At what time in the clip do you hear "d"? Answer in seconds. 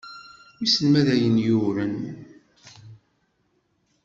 1.05-1.07